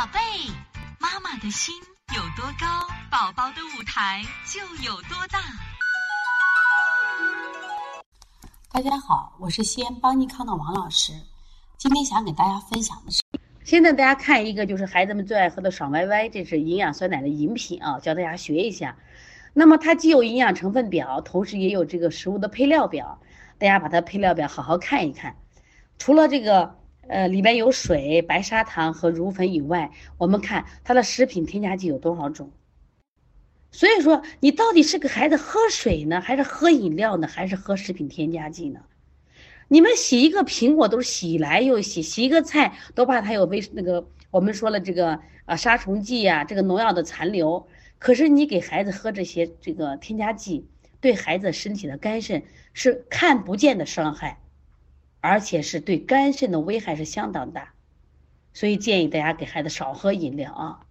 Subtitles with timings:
[0.00, 0.18] 宝贝，
[0.98, 1.74] 妈妈的心
[2.16, 5.38] 有多高，宝宝的舞台就有多大。
[8.72, 11.12] 大家好，我是西安邦尼康的王老师。
[11.76, 13.20] 今天想给大家分享的是，
[13.62, 18.96] 现在大家看一个就是孩子们最爱喝的爽歪歪，这是营养酸奶的饮品啊，教大家学一下。
[19.52, 23.20] 那么它既有营养成分表，同时也有这个食物的配料表，
[23.58, 25.36] 大家把它配料表好好看一看。
[25.98, 26.79] 除了这个。
[27.10, 32.52] 呃，里边有水、白砂糖和乳粉以外，我们看它的食品添加剂有多少种。
[33.72, 38.80] 所以说，你到底是给孩子喝水呢，还是喝饮料呢，还是喝食品添加剂呢？
[39.66, 47.66] 你们洗一个苹果都是洗来又洗，洗一个菜都怕它有微那个我们说了这个啊杀虫剂呀，这个农药的残留。
[47.98, 50.66] 可是你给孩子喝这些这个添加剂，
[51.00, 54.38] 对孩子身体的肝肾是看不见的伤害。
[55.20, 57.74] 而且是对肝肾的危害是相当大，
[58.52, 60.86] 所以建议大家给孩子少喝饮料啊。